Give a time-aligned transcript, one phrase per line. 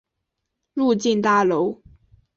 [0.73, 1.79] 入境大楼